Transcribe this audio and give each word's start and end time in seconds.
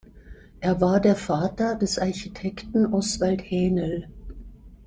Er 0.61 0.81
war 0.81 0.99
der 0.99 1.15
Vater 1.15 1.75
des 1.75 1.99
Architekten 1.99 2.91
Oswald 2.91 3.41
Haenel. 3.43 4.09